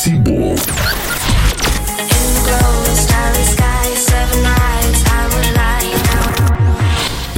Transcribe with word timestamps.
C-Bool. 0.00 0.56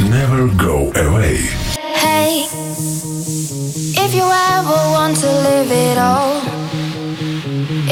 Never 0.09 0.47
go 0.55 0.93
away. 0.95 1.39
Hey, 2.05 2.47
if 4.05 4.15
you 4.15 4.23
ever 4.23 4.79
want 4.95 5.17
to 5.17 5.27
live 5.27 5.73
it 5.73 5.99
all, 5.99 6.41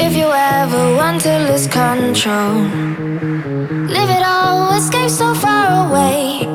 if 0.06 0.14
you 0.16 0.30
ever 0.30 0.94
want 0.94 1.20
to 1.22 1.50
lose 1.50 1.66
control, 1.66 2.62
live 3.96 4.10
it 4.18 4.22
all, 4.22 4.72
escape 4.78 5.10
so 5.10 5.34
far 5.34 5.88
away. 5.88 6.46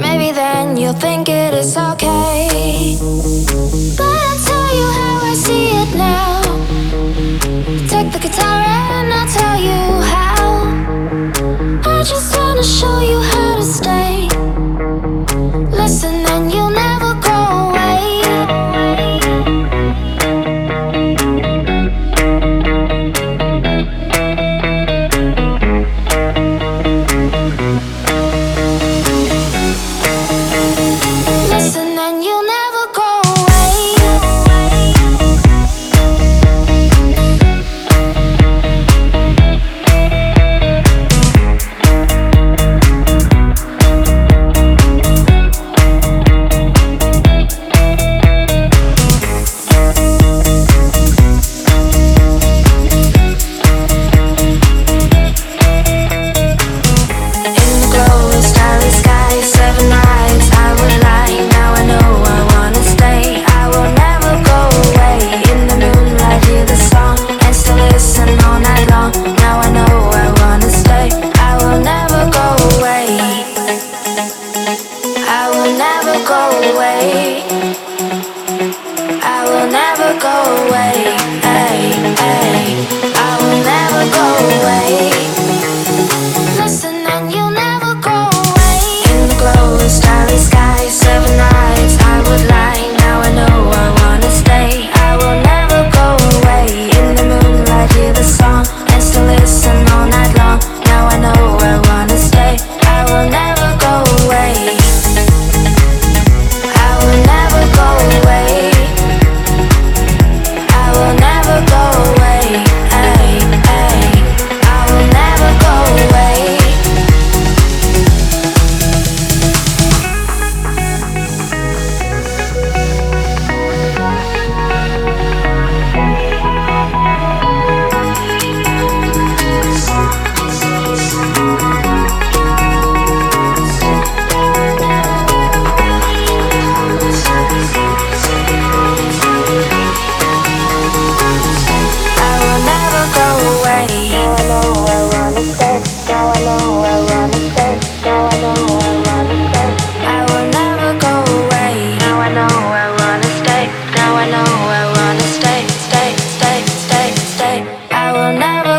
Maybe 0.00 0.30
then 0.30 0.76
you'll 0.76 0.92
think 0.92 1.28
it 1.28 1.52
is 1.52 1.76
okay. 1.76 2.96
But 3.98 4.05
Just 12.16 12.34
wanna 12.38 12.62
show 12.62 13.00
you 13.00 13.20
how 13.20 13.56
to 13.56 13.62
stay. 13.62 14.25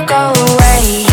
go 0.05 0.33
away. 0.35 1.06